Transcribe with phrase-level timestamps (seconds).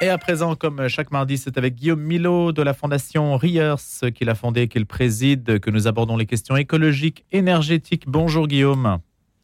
[0.00, 3.76] Et à présent, comme chaque mardi, c'est avec Guillaume Milo de la Fondation Riers
[4.14, 8.04] qu'il a fondé, qu'il préside, que nous abordons les questions écologiques, énergétiques.
[8.06, 8.98] Bonjour Guillaume.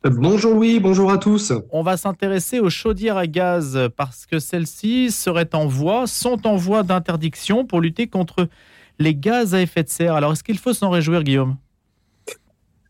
[0.04, 1.53] Bonjour Louis, bonjour à tous.
[1.71, 6.56] On va s'intéresser aux chaudières à gaz parce que celles-ci seraient en voie, sont en
[6.56, 8.48] voie d'interdiction pour lutter contre
[8.98, 10.14] les gaz à effet de serre.
[10.14, 11.56] Alors est-ce qu'il faut s'en réjouir Guillaume?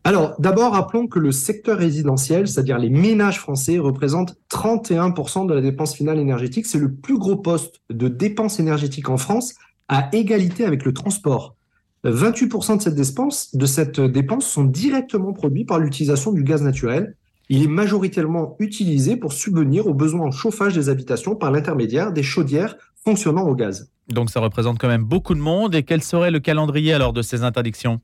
[0.03, 5.61] Alors, d'abord, rappelons que le secteur résidentiel, c'est-à-dire les ménages français, représente 31% de la
[5.61, 6.65] dépense finale énergétique.
[6.65, 9.53] C'est le plus gros poste de dépense énergétique en France,
[9.89, 11.55] à égalité avec le transport.
[12.03, 17.15] 28% de cette dépense, de cette dépense sont directement produits par l'utilisation du gaz naturel.
[17.49, 22.23] Il est majoritairement utilisé pour subvenir aux besoins en chauffage des habitations par l'intermédiaire des
[22.23, 23.91] chaudières fonctionnant au gaz.
[24.07, 25.75] Donc ça représente quand même beaucoup de monde.
[25.75, 28.01] Et quel serait le calendrier alors de ces interdictions?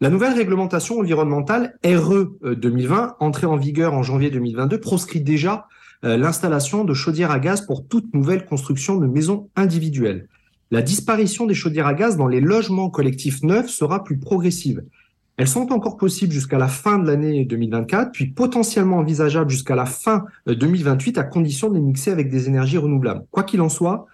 [0.00, 5.66] La nouvelle réglementation environnementale RE 2020, euh, entrée en vigueur en janvier 2022, proscrit déjà
[6.04, 10.28] euh, l'installation de chaudières à gaz pour toute nouvelle construction de maisons individuelles.
[10.70, 14.84] La disparition des chaudières à gaz dans les logements collectifs neufs sera plus progressive.
[15.36, 19.86] Elles sont encore possibles jusqu'à la fin de l'année 2024, puis potentiellement envisageables jusqu'à la
[19.86, 23.24] fin 2028 euh, à condition de les mixer avec des énergies renouvelables.
[23.32, 24.06] Quoi qu'il en soit,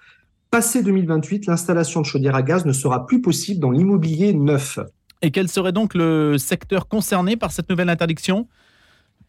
[0.50, 4.78] passé 2028, l'installation de chaudières à gaz ne sera plus possible dans l'immobilier neuf.
[5.25, 8.47] Et quel serait donc le secteur concerné par cette nouvelle interdiction?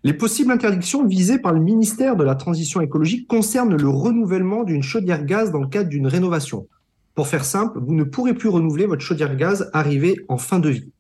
[0.04, 4.84] Les possibles interdictions visées par le ministère de la Transition écologique concernent le renouvellement d'une
[4.84, 6.68] chaudière gaz dans le cadre d'une rénovation.
[7.14, 10.68] Pour faire simple, vous ne pourrez plus renouveler votre chaudière gaz arrivée en fin de
[10.68, 10.92] vie.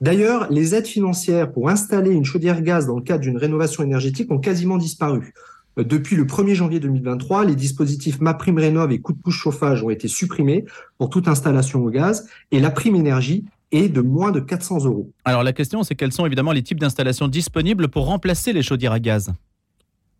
[0.00, 4.32] D'ailleurs, les aides financières pour installer une chaudière gaz dans le cadre d'une rénovation énergétique
[4.32, 5.34] ont quasiment disparu.
[5.76, 10.08] Depuis le 1er janvier 2023, les dispositifs MaPrimeRénov et coup de pouce chauffage ont été
[10.08, 10.64] supprimés
[10.98, 15.10] pour toute installation au gaz et la prime énergie et de moins de 400 euros.
[15.24, 18.92] Alors la question, c'est quels sont évidemment les types d'installations disponibles pour remplacer les chaudières
[18.92, 19.32] à gaz?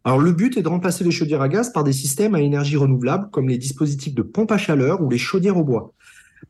[0.05, 2.77] Alors le but est de remplacer les chaudières à gaz par des systèmes à énergie
[2.77, 5.93] renouvelable comme les dispositifs de pompe à chaleur ou les chaudières au bois.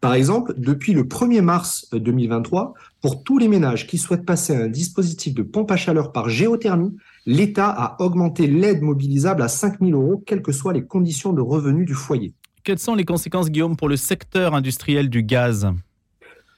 [0.00, 4.62] Par exemple, depuis le 1er mars 2023, pour tous les ménages qui souhaitent passer à
[4.62, 6.96] un dispositif de pompe à chaleur par géothermie,
[7.26, 11.42] l'État a augmenté l'aide mobilisable à 5 000 euros, quelles que soient les conditions de
[11.42, 12.32] revenus du foyer.
[12.64, 15.68] Quelles sont les conséquences, Guillaume, pour le secteur industriel du gaz?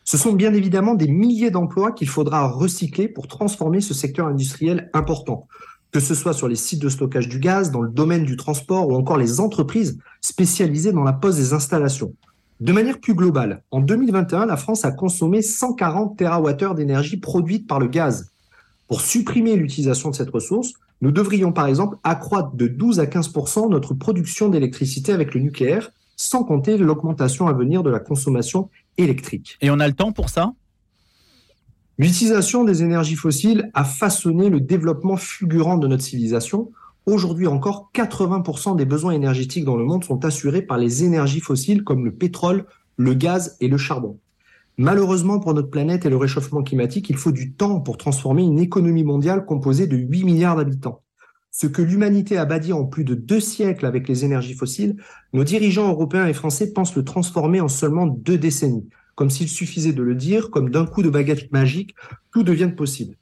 [0.04, 4.90] Ce sont bien évidemment des milliers d'emplois qu'il faudra recycler pour transformer ce secteur industriel
[4.92, 5.48] important,
[5.92, 8.88] que ce soit sur les sites de stockage du gaz, dans le domaine du transport
[8.88, 12.14] ou encore les entreprises spécialisées dans la pose des installations.
[12.60, 17.80] De manière plus globale, en 2021, la France a consommé 140 TWh d'énergie produite par
[17.80, 18.30] le gaz.
[18.88, 23.32] Pour supprimer l'utilisation de cette ressource, nous devrions par exemple accroître de 12 à 15
[23.68, 29.56] notre production d'électricité avec le nucléaire, sans compter l'augmentation à venir de la consommation électrique.
[29.60, 30.52] Et on a le temps pour ça?
[31.96, 36.72] L'utilisation des énergies fossiles a façonné le développement fulgurant de notre civilisation.
[37.06, 41.84] Aujourd'hui encore, 80% des besoins énergétiques dans le monde sont assurés par les énergies fossiles
[41.84, 44.18] comme le pétrole, le gaz et le charbon.
[44.76, 48.58] Malheureusement pour notre planète et le réchauffement climatique, il faut du temps pour transformer une
[48.58, 51.03] économie mondiale composée de 8 milliards d'habitants.
[51.56, 54.96] Ce que l'humanité a bâti en plus de deux siècles avec les énergies fossiles,
[55.32, 58.88] nos dirigeants européens et français pensent le transformer en seulement deux décennies.
[59.14, 61.94] Comme s'il suffisait de le dire, comme d'un coup de baguette magique,
[62.32, 63.14] tout devient possible.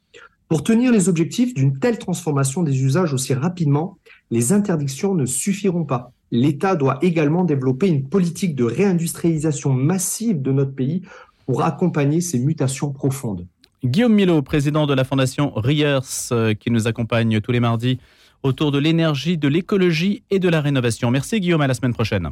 [0.49, 3.99] Pour tenir les objectifs d'une telle transformation des usages aussi rapidement,
[4.31, 6.11] les interdictions ne suffiront pas.
[6.31, 11.03] L'État doit également développer une politique de réindustrialisation massive de notre pays
[11.45, 13.45] pour accompagner ces mutations profondes.
[13.85, 15.99] Guillaume Milo, président de la Fondation Riers,
[16.31, 17.99] euh, qui nous accompagne tous les mardis
[18.43, 21.09] autour de l'énergie, de l'écologie et de la rénovation.
[21.09, 22.29] Merci Guillaume, à la semaine prochaine.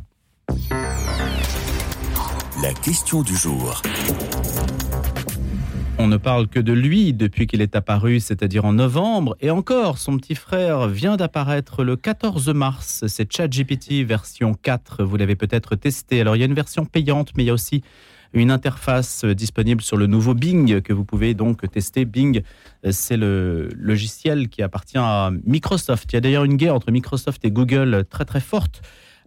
[2.61, 3.81] La question du jour.
[5.97, 9.35] On ne parle que de lui depuis qu'il est apparu, c'est-à-dire en novembre.
[9.39, 13.03] Et encore, son petit frère vient d'apparaître le 14 mars.
[13.07, 15.03] C'est ChatGPT version 4.
[15.03, 16.21] Vous l'avez peut-être testé.
[16.21, 17.83] Alors, il y a une version payante, mais il y a aussi
[18.33, 22.05] une interface disponible sur le nouveau Bing que vous pouvez donc tester.
[22.05, 22.41] Bing,
[22.89, 26.11] c'est le logiciel qui appartient à Microsoft.
[26.11, 28.81] Il y a d'ailleurs une guerre entre Microsoft et Google très très forte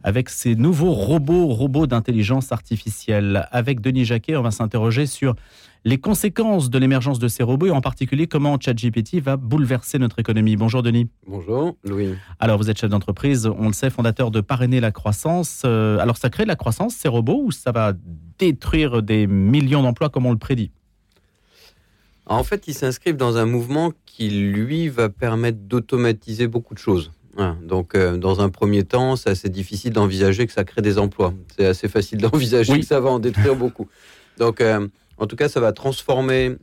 [0.05, 3.49] avec ces nouveaux robots, robots d'intelligence artificielle.
[3.51, 5.35] Avec Denis Jacquet, on va s'interroger sur
[5.87, 10.19] les conséquences de l'émergence de ces robots et en particulier comment ChatGPT va bouleverser notre
[10.19, 10.57] économie.
[10.57, 11.09] Bonjour Denis.
[11.27, 12.15] Bonjour Louis.
[12.39, 15.63] Alors vous êtes chef d'entreprise, on le sait, fondateur de Parrainer la croissance.
[15.65, 17.93] Euh, alors ça crée de la croissance, ces robots, ou ça va
[18.39, 20.71] détruire des millions d'emplois comme on le prédit?
[22.27, 27.13] En fait, ils s'inscrivent dans un mouvement qui, lui, va permettre d'automatiser beaucoup de choses.
[27.63, 31.35] Donc, euh, dans un premier temps, c'est assez difficile d'envisager que ça crée des emplois.
[31.57, 33.89] C'est assez facile d'envisager que ça va en détruire beaucoup.
[34.39, 34.87] Donc, euh,
[35.19, 36.57] en tout cas, ça va transformer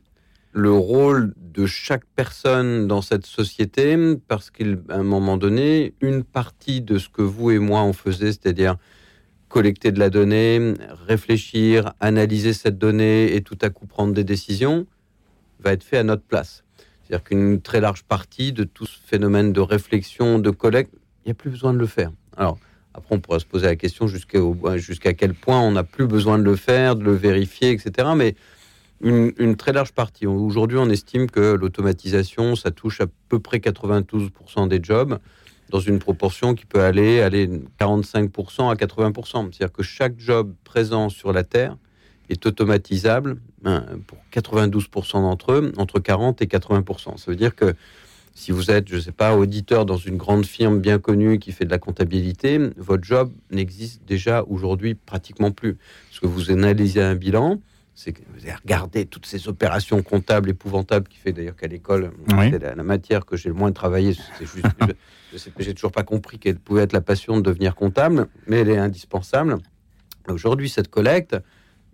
[0.52, 3.96] le rôle de chaque personne dans cette société,
[4.28, 8.32] parce qu'à un moment donné, une partie de ce que vous et moi on faisait,
[8.32, 8.76] c'est-à-dire
[9.48, 10.74] collecter de la donnée,
[11.06, 14.86] réfléchir, analyser cette donnée et tout à coup prendre des décisions,
[15.60, 16.64] va être fait à notre place.
[17.04, 20.92] C'est-à-dire qu'une très large partie de tout ce phénomène de réflexion, de collecte,
[21.24, 22.10] il n'y a plus besoin de le faire.
[22.36, 22.58] Alors,
[22.94, 26.44] après, on pourrait se poser la question jusqu'à quel point on n'a plus besoin de
[26.44, 28.08] le faire, de le vérifier, etc.
[28.16, 28.34] Mais
[29.00, 30.26] une, très large partie.
[30.26, 35.18] Aujourd'hui, on estime que l'automatisation, ça touche à peu près 92% des jobs,
[35.70, 37.48] dans une proportion qui peut aller, aller
[37.80, 39.52] 45% à 80%.
[39.52, 41.76] C'est-à-dire que chaque job présent sur la Terre
[42.32, 47.18] est automatisable hein, pour 92% d'entre eux, entre 40 et 80%.
[47.18, 47.74] Ça veut dire que
[48.34, 51.52] si vous êtes, je ne sais pas, auditeur dans une grande firme bien connue qui
[51.52, 55.76] fait de la comptabilité, votre job n'existe déjà aujourd'hui pratiquement plus.
[56.08, 57.60] Parce que vous analysez un bilan,
[57.94, 62.12] c'est que vous avez regardé toutes ces opérations comptables épouvantables qui fait d'ailleurs qu'à l'école,
[62.28, 64.14] c'est la, matière que j'ai le moins travaillé.
[64.38, 64.66] C'est juste,
[65.34, 68.70] je, j'ai toujours pas compris quelle pouvait être la passion de devenir comptable, mais elle
[68.70, 69.58] est indispensable.
[70.28, 71.36] Aujourd'hui, cette collecte,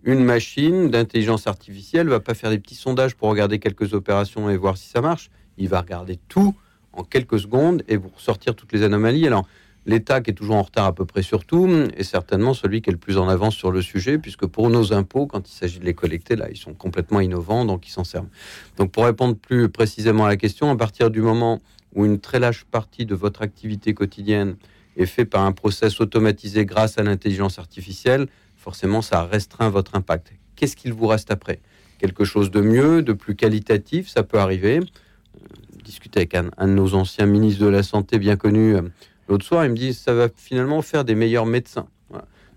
[0.03, 4.57] une machine d'intelligence artificielle va pas faire des petits sondages pour regarder quelques opérations et
[4.57, 5.29] voir si ça marche.
[5.57, 6.55] Il va regarder tout
[6.93, 9.27] en quelques secondes et vous ressortir toutes les anomalies.
[9.27, 9.45] Alors,
[9.85, 12.89] l'État qui est toujours en retard à peu près sur tout est certainement celui qui
[12.89, 15.79] est le plus en avance sur le sujet, puisque pour nos impôts, quand il s'agit
[15.79, 18.29] de les collecter, là, ils sont complètement innovants, donc ils s'en servent.
[18.77, 21.61] Donc, pour répondre plus précisément à la question, à partir du moment
[21.93, 24.55] où une très large partie de votre activité quotidienne
[24.95, 28.27] est faite par un process automatisé grâce à l'intelligence artificielle,
[28.59, 30.33] forcément, ça restreint votre impact.
[30.55, 31.61] Qu'est-ce qu'il vous reste après?
[31.97, 34.79] Quelque chose de mieux, de plus qualitatif, ça peut arriver.
[34.79, 35.39] Euh,
[35.83, 38.81] discuter avec un, de nos anciens ministres de la Santé bien connus euh,
[39.27, 41.87] l'autre soir, il me dit ça va finalement faire des meilleurs médecins.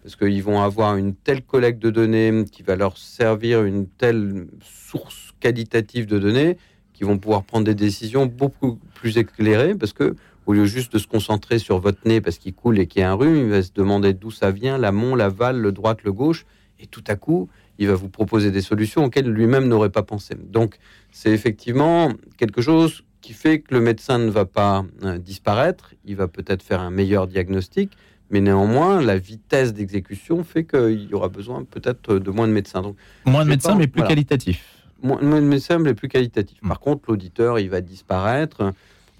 [0.03, 4.49] Parce qu'ils vont avoir une telle collecte de données qui va leur servir une telle
[4.61, 6.57] source qualitative de données
[6.93, 10.17] qu'ils vont pouvoir prendre des décisions beaucoup plus éclairées parce que
[10.47, 13.05] au lieu juste de se concentrer sur votre nez parce qu'il coule et qu'il y
[13.05, 16.13] a un rhume, il va se demander d'où ça vient, l'amont, l'aval, le droite, le
[16.13, 16.47] gauche,
[16.81, 17.49] et tout à coup,
[17.79, 20.35] il va vous proposer des solutions auxquelles lui-même n'aurait pas pensé.
[20.35, 20.79] Donc,
[21.11, 26.17] c'est effectivement quelque chose qui fait que le médecin ne va pas euh, disparaître, il
[26.17, 27.91] va peut-être faire un meilleur diagnostic,
[28.31, 32.83] mais néanmoins, la vitesse d'exécution fait qu'il y aura besoin peut-être de moins de médecins.
[32.83, 32.97] Donc,
[33.27, 34.65] moins de médecins, mais plus qualitatifs.
[35.03, 36.61] Moins, de médecins, mais plus qualitatifs.
[36.61, 36.85] Par hmm.
[36.85, 38.73] contre, l'auditeur, il va disparaître.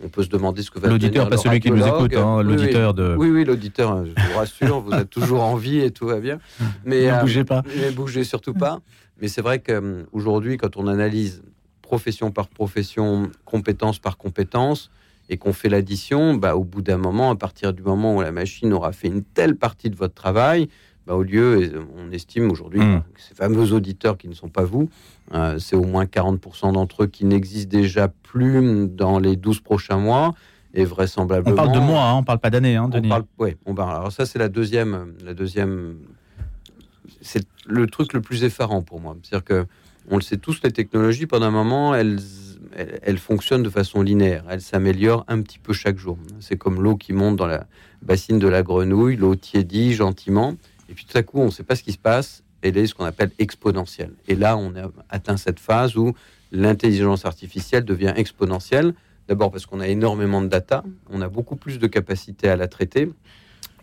[0.05, 2.95] On peut se demander ce que va L'auditeur, pas celui qui nous écoute, hein, l'auditeur
[2.95, 3.15] de.
[3.17, 6.39] Oui, oui, l'auditeur, je vous rassure, vous êtes toujours en vie et tout va bien.
[6.85, 7.63] Mais ne bougez pas.
[7.77, 8.81] Ne bougez surtout pas.
[9.21, 11.43] Mais c'est vrai qu'aujourd'hui, quand on analyse
[11.83, 14.91] profession par profession, compétence par compétence,
[15.29, 18.33] et qu'on fait l'addition, bah, au bout d'un moment, à partir du moment où la
[18.33, 20.69] machine aura fait une telle partie de votre travail,
[21.07, 23.03] bah, au lieu, on estime aujourd'hui mmh.
[23.17, 24.89] ces fameux auditeurs qui ne sont pas vous,
[25.35, 29.99] euh, c'est au moins 40% d'entre eux qui n'existent déjà plus dans les 12 prochains
[29.99, 30.35] mois.
[30.75, 31.53] Et vraisemblablement.
[31.53, 33.11] On parle de mois, hein, on parle pas d'années, hein, Denis.
[33.39, 33.95] Oui, on parle.
[33.95, 35.99] Alors ça, c'est la deuxième, la deuxième.
[37.21, 39.15] C'est le truc le plus effarant pour moi.
[39.23, 39.67] C'est-à-dire que
[40.11, 42.19] on le sait tous, les technologies, pendant un moment, elles,
[43.03, 44.45] elles, fonctionnent de façon linéaire.
[44.49, 46.19] Elles s'améliorent un petit peu chaque jour.
[46.41, 47.67] C'est comme l'eau qui monte dans la
[48.03, 50.55] bassine de la grenouille, l'eau tiédit gentiment.
[50.93, 52.45] Et puis tout à coup, on ne sait pas ce qui se passe.
[52.61, 54.13] Elle est ce qu'on appelle exponentielle.
[54.29, 56.13] Et là, on a atteint cette phase où
[56.53, 58.93] l'intelligence artificielle devient exponentielle.
[59.27, 62.69] D'abord parce qu'on a énormément de data, on a beaucoup plus de capacité à la
[62.69, 63.11] traiter.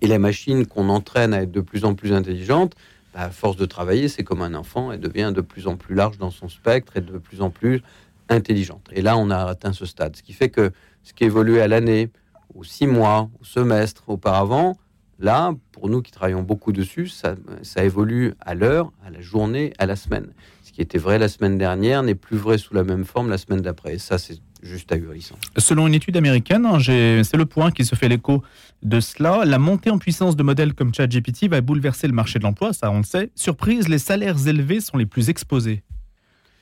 [0.02, 2.76] Et la machine qu'on entraîne à être de plus en plus intelligente,
[3.16, 6.20] à force de travailler, c'est comme un enfant, elle devient de plus en plus large
[6.20, 7.82] dans son spectre et de plus en plus
[8.30, 8.88] intelligente.
[8.92, 10.16] Et là, on a atteint ce stade.
[10.16, 12.12] Ce qui fait que ce qui évoluait à l'année,
[12.54, 14.78] aux six mois, au semestre auparavant,
[15.20, 17.36] là, pour nous qui travaillons beaucoup dessus, ça,
[17.84, 20.28] évolue à l'heure, à la journée, à la semaine.
[20.64, 23.38] Ce qui était vrai la semaine dernière n'est plus vrai sous la même forme la
[23.38, 23.98] semaine d'après.
[23.98, 25.36] Ça, c'est juste ahurissant.
[25.58, 28.44] Selon une étude américaine, hein, c'est le point qui se fait l'écho
[28.84, 32.44] de cela, la montée en puissance de modèles comme ChatGPT va bouleverser le marché de
[32.44, 33.30] l'emploi, ça on le sait.
[33.36, 35.84] Surprise, les salaires élevés sont les plus exposés.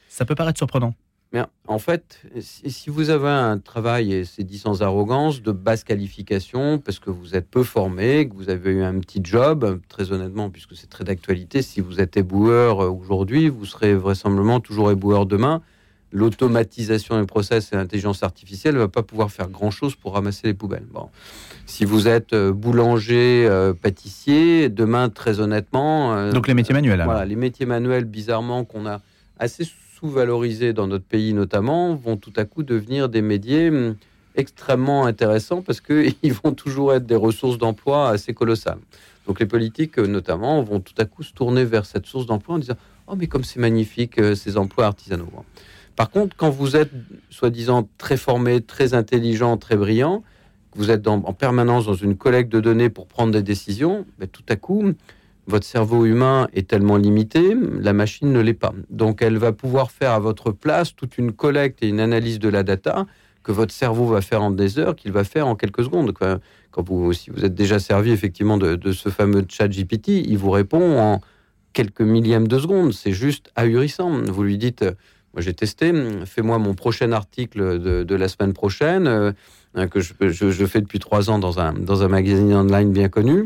[0.10, 0.96] Ça peut paraître surprenant.
[1.34, 5.84] Mais en fait, si vous avez un travail, et c'est dit sans arrogance, de basse
[5.84, 10.14] qualification, parce que vous êtes peu formé, que vous avez eu un petit job, très
[10.14, 14.92] honnêtement, puisque c'est très d'actualité, si vous êtes éboueur euh, aujourd'hui, vous serez vraisemblablement toujours
[14.92, 15.62] éboueur demain
[16.14, 20.54] l'automatisation des process et l'intelligence artificielle ne va pas pouvoir faire grand-chose pour ramasser les
[20.54, 20.88] poubelles.
[20.90, 21.10] Bon.
[21.66, 26.32] Si vous êtes euh, boulanger, euh, pâtissier, demain, très honnêtement...
[26.32, 27.02] Donc les métiers manuels.
[27.04, 29.02] Voilà, les métiers manuels, bizarrement, qu'on a
[29.38, 29.66] assez
[30.00, 33.96] sous-valorisés dans notre pays notamment, vont tout à coup devenir des métiers hum,
[34.36, 38.80] extrêmement intéressants parce qu'ils vont toujours être des ressources d'emploi assez colossales.
[39.26, 42.60] Donc les politiques, notamment, vont tout à coup se tourner vers cette source d'emploi en
[42.60, 42.78] disant
[43.08, 45.30] «Oh, mais comme c'est magnifique, ces emplois artisanaux».
[45.96, 46.92] Par contre, quand vous êtes,
[47.32, 50.24] soi-disant, très formé, très intelligent, très brillant,
[50.76, 54.44] vous êtes en permanence dans une collecte de données pour prendre des décisions, ben, tout
[54.48, 54.94] à coup,
[55.48, 58.74] votre cerveau humain est tellement limité, la machine ne l'est pas.
[58.90, 62.50] Donc elle va pouvoir faire à votre place toute une collecte et une analyse de
[62.50, 63.06] la data
[63.44, 66.12] que votre cerveau va faire en des heures, qu'il va faire en quelques secondes.
[66.12, 70.52] Quand vous, si vous êtes déjà servi effectivement de, ce fameux chat GPT, il vous
[70.52, 71.22] répond en
[71.72, 72.92] quelques millièmes de seconde.
[72.92, 74.22] C'est juste ahurissant.
[74.26, 74.84] Vous lui dites,
[75.34, 75.94] moi j'ai testé,
[76.26, 79.32] fais-moi mon prochain article de, la semaine prochaine, euh,
[79.88, 83.46] que je, je, fais depuis trois ans dans un, dans un magazine online bien connu.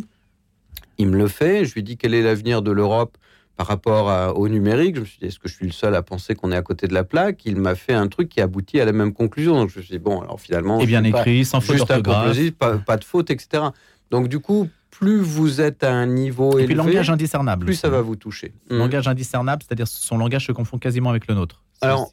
[1.01, 1.65] Il me le fait.
[1.65, 3.17] Je lui dis quel est l'avenir de l'Europe
[3.57, 4.95] par rapport au numérique?
[4.95, 6.61] Je me suis dit, est-ce que je suis le seul à penser qu'on est à
[6.61, 7.43] côté de la plaque?
[7.45, 9.55] Il m'a fait un truc qui aboutit à la même conclusion.
[9.55, 10.79] Donc je me suis dit, bon, alors finalement.
[10.79, 12.51] Et bien écrit, sans faute d'orthographe.
[12.51, 13.63] Pas, pas de faute, etc.
[14.11, 17.65] Donc du coup, plus vous êtes à un niveau Et élevé, puis langage indiscernable.
[17.65, 18.53] Plus ça va vous toucher.
[18.69, 21.63] Langage indiscernable, c'est-à-dire son langage se confond quasiment avec le nôtre.
[21.83, 22.11] Alors,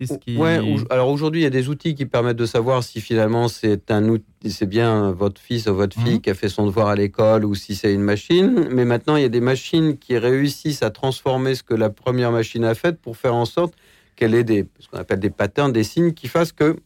[0.89, 4.17] alors aujourd'hui, il y a des outils qui permettent de savoir si finalement c'est un
[4.49, 6.21] c'est bien votre fils ou votre fille mhm.
[6.21, 8.69] qui a fait son devoir à l'école ou si c'est une machine.
[8.71, 12.33] Mais maintenant, il y a des machines qui réussissent à transformer ce que la première
[12.33, 13.75] machine a fait pour faire en sorte
[14.17, 16.77] qu'elle ait des, ce qu'on appelle des patterns, des signes qui fassent que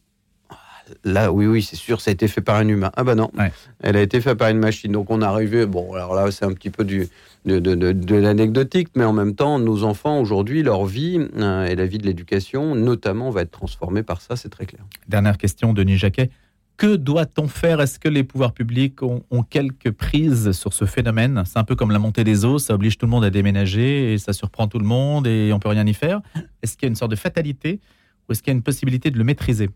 [1.05, 2.91] Là, oui, oui, c'est sûr, ça a été fait par un humain.
[2.97, 3.31] Ah bah non,
[3.79, 4.91] elle a été faite par une machine.
[4.91, 7.07] Donc on est arrivé, bon, alors là, c'est un petit peu du,
[7.45, 11.85] de, de, l'anecdotique, mais en même temps, nos enfants, aujourd'hui, leur vie euh, et la
[11.85, 14.83] vie de l'éducation, notamment, va être transformée par ça, c'est très clair.
[15.07, 16.29] Dernière question, Denis Jacquet.
[16.77, 17.81] Que doit-on faire?
[17.81, 21.43] Est-ce que les pouvoirs publics ont, ont quelques prises sur ce phénomène?
[21.45, 24.13] C'est un peu comme la montée des eaux, ça oblige tout le monde à déménager
[24.13, 26.21] et ça surprend tout le monde et on peut rien y faire.
[26.63, 27.79] Est-ce qu'il y a une sorte de fatalité
[28.27, 29.69] ou est-ce qu'il y a une possibilité de le maîtriser?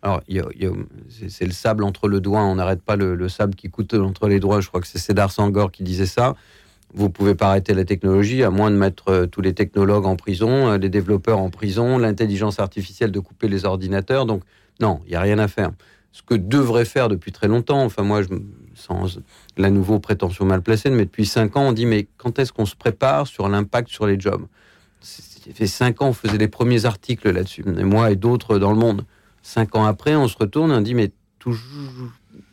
[0.00, 0.22] Alors,
[1.08, 4.38] c'est le sable entre le doigt, on n'arrête pas le, sable qui coûte entre les
[4.38, 4.60] doigts.
[4.60, 6.36] Je crois que c'est Cédar Sangor qui disait ça.
[6.94, 10.16] Vous pouvez pas arrêter la technologie, à moins de mettre euh, tous les technologues en
[10.16, 14.24] prison, euh, les développeurs en prison, l'intelligence artificielle de couper les ordinateurs.
[14.24, 14.42] Donc,
[14.80, 15.70] non, il n'y a rien à faire.
[16.12, 18.22] Ce que devrait faire depuis très longtemps, enfin, moi,
[18.74, 19.20] sans
[19.56, 22.66] la nouveau prétention mal placée, mais depuis cinq ans, on dit, mais quand est-ce qu'on
[22.66, 24.46] se prépare sur l'impact sur les jobs?
[25.00, 25.22] Ça
[25.54, 29.04] fait cinq ans, on faisait les premiers articles là-dessus, moi et d'autres dans le monde.
[29.42, 32.10] Cinq ans après, on se retourne et on dit mais toujours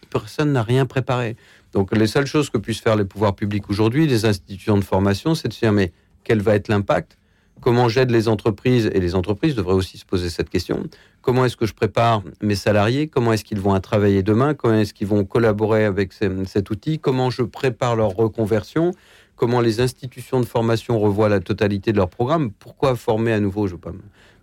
[0.10, 1.36] personne n'a rien préparé.
[1.74, 5.36] Donc les seules choses que puissent faire les pouvoirs publics aujourd'hui, les institutions de formation,
[5.36, 5.92] c'est de se dire mais
[6.24, 7.18] quel va être l'impact?
[7.62, 10.84] Comment j'aide les entreprises Et les entreprises devraient aussi se poser cette question.
[11.22, 13.08] Comment est-ce que je prépare mes salariés?
[13.08, 14.54] Comment est-ce qu'ils vont travailler demain?
[14.54, 17.00] Comment est-ce qu'ils vont collaborer avec cet outil?
[17.00, 18.92] Comment je prépare leur reconversion?
[19.36, 22.52] Comment les institutions de formation revoient la totalité de leur programme?
[22.52, 23.92] Pourquoi former à nouveau Je ne veux pas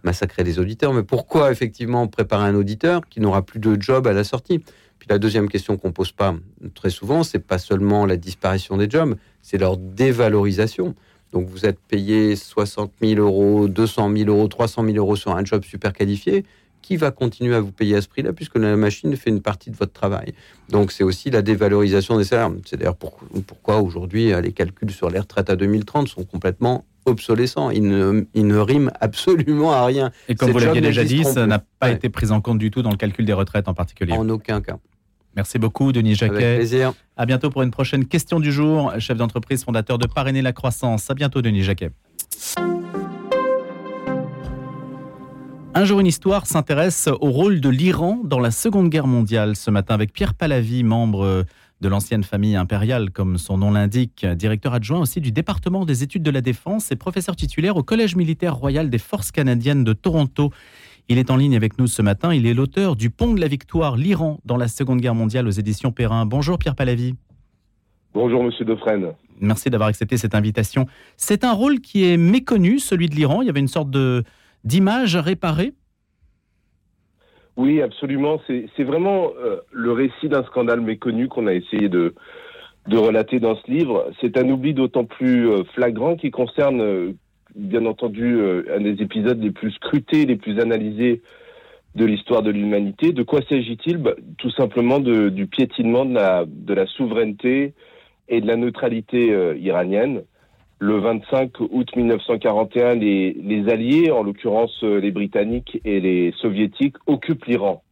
[0.02, 4.12] massacrer les auditeurs, mais pourquoi effectivement préparer un auditeur qui n'aura plus de job à
[4.12, 4.64] la sortie?
[5.02, 6.32] Puis la deuxième question qu'on pose pas
[6.76, 10.94] très souvent, c'est pas seulement la disparition des jobs, c'est leur dévalorisation.
[11.32, 15.44] Donc vous êtes payé 60 000 euros, 200 000 euros, 300 000 euros sur un
[15.44, 16.44] job super qualifié.
[16.82, 19.71] Qui va continuer à vous payer à ce prix-là puisque la machine fait une partie
[19.73, 20.35] de votre travail?
[20.68, 22.52] Donc c'est aussi la dévalorisation des salaires.
[22.64, 27.71] C'est d'ailleurs pourquoi aujourd'hui les calculs sur les retraites à 2030 sont complètement obsolescent.
[27.71, 30.12] Il ne, il ne rime absolument à rien.
[30.28, 32.82] Et comme vous l'aviez déjà dit, ça n'a pas été pris en compte du tout
[32.82, 34.12] dans le calcul des retraites en particulier.
[34.12, 34.78] En aucun cas.
[35.36, 36.44] Merci beaucoup, Denis Jacquet.
[36.44, 36.92] Avec plaisir.
[37.16, 38.92] À bientôt pour une prochaine question du jour.
[38.98, 41.10] Chef d'entreprise, fondateur de Parrainer la croissance.
[41.10, 41.90] À bientôt, Denis Jacquet.
[45.74, 49.56] Un jour, une histoire s'intéresse au rôle de l'Iran dans la Seconde Guerre mondiale.
[49.56, 51.46] Ce matin, avec Pierre Palavie, membre
[51.80, 56.22] de l'ancienne famille impériale, comme son nom l'indique, directeur adjoint aussi du département des études
[56.22, 60.52] de la défense et professeur titulaire au Collège militaire royal des forces canadiennes de Toronto.
[61.12, 62.33] Il est en ligne avec nous ce matin.
[62.33, 65.50] Il est l'auteur du Pont de la Victoire, l'Iran dans la Seconde Guerre mondiale aux
[65.50, 66.25] éditions Perrin.
[66.25, 67.16] Bonjour Pierre Palavie.
[68.14, 69.12] Bonjour Monsieur Defresne.
[69.38, 70.87] Merci d'avoir accepté cette invitation.
[71.19, 73.42] C'est un rôle qui est méconnu, celui de l'Iran.
[73.42, 74.25] Il y avait une sorte de
[74.64, 75.75] d'image réparée
[77.59, 78.40] oui, absolument.
[78.47, 82.14] C'est vraiment euh, le récit d'un scandale méconnu qu'on a essayé de,
[82.88, 84.11] de relater dans ce livre.
[84.23, 87.12] C'est un oubli d'autant plus euh, flagrant qui concerne, euh,
[87.54, 88.38] bien entendu,
[88.75, 91.23] un des épisodes les plus scrutés, les plus analysés
[91.94, 93.12] de l'histoire de l'humanité.
[93.12, 97.75] De quoi s'agit-il bah, Tout simplement du piétinement de la, souveraineté
[98.28, 100.23] et de la neutralité iranienne
[100.82, 106.97] le 25 août 1941, les, les Alliés, en l'occurrence euh, les Britanniques et les Soviétiques,
[107.06, 107.85] occupent l'Iran.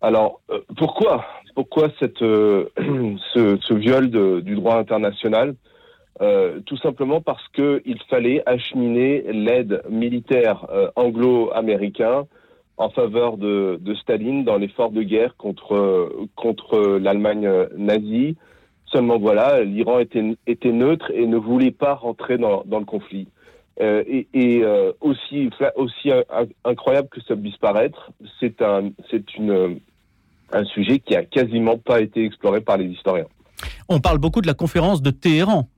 [0.00, 2.70] Alors, euh, pourquoi Pourquoi cette, euh,
[3.34, 4.10] ce, viol
[4.42, 5.54] du droit international?
[6.66, 12.26] Tout simplement parce qu'il fallait acheminer l'aide militaire anglo-américain
[12.76, 18.36] en faveur de, Staline dans l'effort de guerre contre, contre l'Allemagne nazie
[18.86, 23.28] Seulement voilà, l'Iran était, neutre et ne voulait pas rentrer dans, le conflit.
[23.80, 24.64] et,
[25.00, 26.10] aussi, aussi
[26.64, 28.10] incroyable que ça puisse paraître,
[28.40, 28.90] c'est un,
[30.52, 33.26] un sujet qui a quasiment pas été exploré par les historiens.
[33.88, 35.68] On parle beaucoup de la conférence de Téhéran.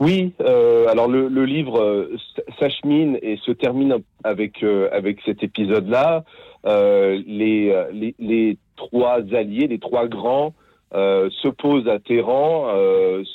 [0.00, 2.16] Oui, euh, alors le, livre euh,
[2.58, 6.24] s'achemine et se termine avec euh, avec cet épisode-là.
[6.64, 7.74] Les,
[8.18, 10.54] les, trois alliés, les trois grands,
[10.92, 12.68] se posent à Téhéran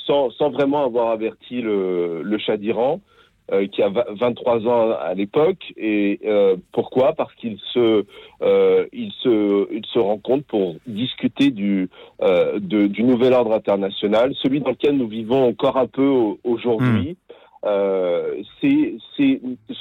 [0.06, 3.00] sans, sans vraiment avoir averti le, le d'Iran.
[3.52, 5.72] Euh, qui a 23 ans à l'époque.
[5.76, 7.12] Et euh, pourquoi?
[7.12, 8.04] Parce qu'il se,
[8.42, 11.88] euh, il se, il se rencontre pour discuter du,
[12.20, 16.10] de, du nouvel ordre international, celui dans lequel nous vivons encore un peu
[16.42, 17.16] aujourd'hui.
[17.64, 18.94] Euh, c'est,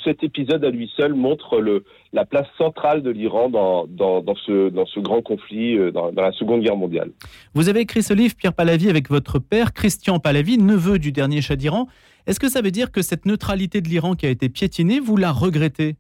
[0.04, 4.36] cet épisode à lui seul montre le, la place centrale de l'Iran dans, dans, dans,
[4.36, 7.10] ce, dans ce grand conflit, dans, dans, la Seconde Guerre mondiale.
[7.56, 11.42] Vous avez écrit ce livre, Pierre Pahlavi, avec votre père, Christian Pahlavi, neveu du dernier
[11.42, 11.88] Shah d'Iran.
[12.28, 15.18] Est-ce que ça veut dire que cette neutralité de l'Iran qui a été piétinée, vous
[15.18, 15.96] la regrettez?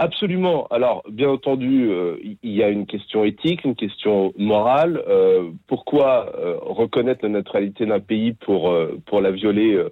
[0.00, 0.68] Absolument.
[0.70, 5.02] Alors, bien entendu, euh, il y a une question éthique, une question morale.
[5.08, 8.72] Euh, pourquoi euh, reconnaître la neutralité d'un pays pour
[9.06, 9.84] pour la violer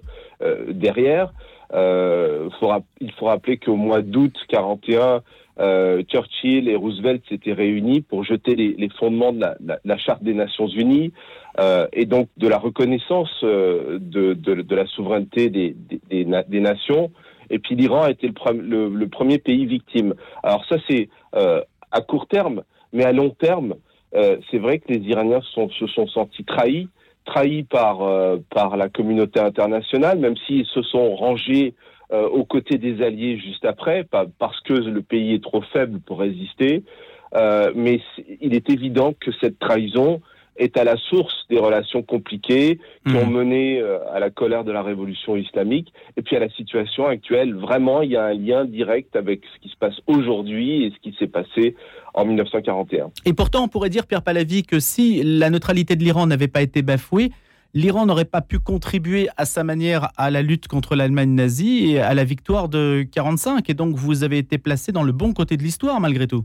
[0.69, 1.33] derrière?
[1.73, 5.23] Il faut rappeler qu'au mois d'août 41,
[5.59, 9.41] Churchill et Roosevelt s'étaient réunis pour jeter les, fondements de
[9.83, 11.11] la, Charte des Nations Unies
[11.93, 16.25] et donc de la reconnaissance de, de, la souveraineté des,
[16.59, 17.11] nations.
[17.49, 20.13] Et puis l'Iran a été le, premier pays victime.
[20.43, 21.61] Alors ça, c'est euh,
[21.91, 23.75] à court terme, mais à long terme,
[24.15, 26.89] euh, c'est vrai que les Iraniens se sont sentis trahis,
[27.25, 31.73] trahis par, euh, par la communauté internationale, même s'ils se sont rangés
[32.11, 36.19] aux côtés des alliés juste après, pas, parce que le pays est trop faible pour
[36.19, 36.83] résister.
[37.33, 37.99] mais
[38.41, 40.21] il est évident que cette trahison
[40.57, 43.33] est à la source des relations compliquées qui ont hmm.
[43.33, 47.53] mené euh, à la colère de la révolution islamique et puis à la situation actuelle.
[47.55, 50.99] Vraiment, il y a un lien direct avec ce qui se passe aujourd'hui et ce
[51.01, 51.75] qui s'est passé
[52.13, 53.11] en 1941.
[53.25, 56.61] Et pourtant, on pourrait dire, Pierre Pahlavi, que si la neutralité de l'Iran n'avait pas
[56.61, 57.31] été bafouée,
[57.77, 61.99] l'Iran n'aurait pas pu contribuer à sa manière à la lutte contre l'Allemagne nazie et
[61.99, 63.69] à la victoire de 45.
[63.69, 66.43] Et donc, vous avez été placé dans le bon côté de l'histoire, malgré tout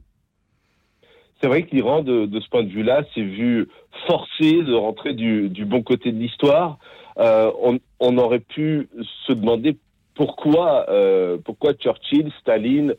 [1.41, 3.67] c'est vrai que l'Iran, de, ce point de vue-là, s'est vu
[4.07, 6.79] forcé de rentrer du, bon côté de l'histoire.
[7.19, 7.51] Euh,
[7.99, 8.89] on, aurait pu
[9.27, 9.77] se demander
[10.15, 12.95] pourquoi, euh, pourquoi Churchill, Staline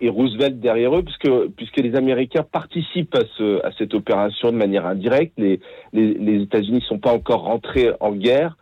[0.00, 4.56] et, Roosevelt derrière eux, puisque, puisque les Américains participent à, ce, à cette opération de
[4.56, 5.32] manière indirecte.
[5.38, 5.60] Les,
[5.92, 8.56] les, États-Unis ne sont pas encore rentrés en guerre.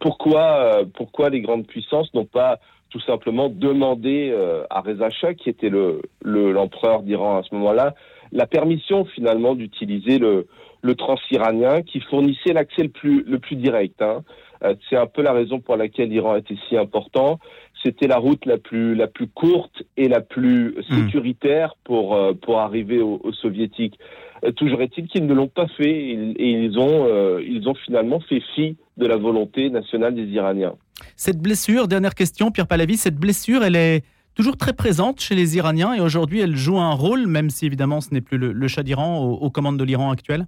[0.00, 4.36] Pourquoi, euh, pourquoi les grandes puissances n'ont pas tout simplement demandé
[4.68, 7.94] à Reza Shah, qui était le l'empereur d'Iran à ce moment-là,
[8.32, 10.46] la permission finalement d'utiliser le,
[10.82, 14.02] le transiranien qui fournissait l'accès le plus, le plus direct.
[14.02, 14.22] Hein.
[14.64, 17.38] Euh, c'est un peu la raison pour laquelle l'Iran était si important.
[17.82, 20.82] C'était la route la plus, la plus courte et la plus hmm.
[20.94, 23.98] sécuritaire pour, euh, pour arriver aux, soviétiques.
[24.44, 28.42] Euh, toujours est-il qu'ils ne l'ont pas fait et, ils, ont, ils ont finalement fait
[28.54, 30.74] fi de la volonté nationale des Iraniens.
[31.16, 35.56] Cette blessure, dernière question, Pierre Pahlavi, cette blessure, elle est toujours très présente chez les
[35.56, 38.68] Iraniens et aujourd'hui elle joue un rôle, même si évidemment ce n'est plus le, le
[38.68, 40.46] Shah d'Iran aux, commandes de l'Iran actuel?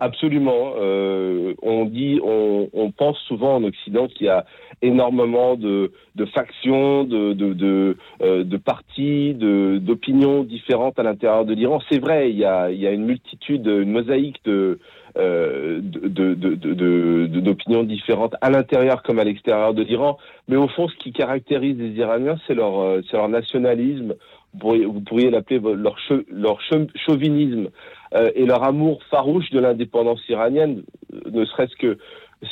[0.00, 0.74] Absolument.
[0.78, 4.44] Euh, on dit, on, pense souvent en Occident qu'il y a
[4.82, 5.92] énormément de,
[6.34, 11.80] factions, de, de, euh, de, partis, d'opinions différentes à l'intérieur de l'Iran.
[11.90, 14.78] C'est vrai, il y, a, il y a une multitude, une mosaïque de,
[15.18, 20.18] euh, d'opinions différentes à l'intérieur comme à l'extérieur de l'Iran.
[20.46, 24.14] Mais au fond, ce qui caractérise les Iraniens, c'est leur, euh, leur nationalisme.
[24.54, 25.98] Vous pourriez, l'appeler leur,
[26.30, 26.58] leur
[26.94, 27.68] chauvinisme
[28.14, 30.84] euh, et leur amour farouche de l'indépendance iranienne,
[31.30, 31.98] ne serait-ce que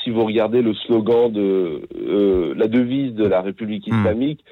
[0.03, 1.83] si vous regardez le slogan de
[2.57, 3.99] la devise de la République hmm.
[3.99, 4.45] islamique,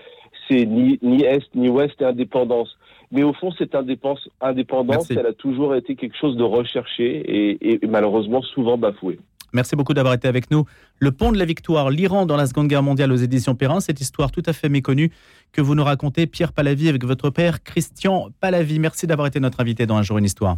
[0.49, 2.79] c'est ni, ni Est ni Ouest et indépendance.
[3.15, 7.87] Mais au fond, cette indépendance, indépendance elle a toujours été quelque chose de recherché et,
[7.87, 9.21] malheureusement souvent bafoué.
[9.53, 10.65] Merci beaucoup d'avoir été avec nous.
[10.99, 14.01] Le pont de la victoire, l'Iran dans la Seconde Guerre mondiale aux éditions Perrin, cette
[14.01, 15.13] histoire tout à fait méconnue
[15.53, 18.81] que vous nous racontez, Pierre Pahlavi, avec votre père Christian Pahlavi.
[18.81, 20.57] Merci d'avoir été notre invité dans Un jour une histoire.